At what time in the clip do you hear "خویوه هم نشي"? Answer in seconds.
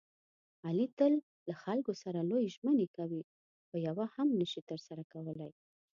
3.67-4.61